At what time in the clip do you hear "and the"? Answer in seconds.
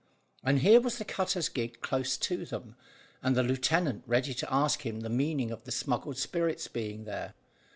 3.21-3.43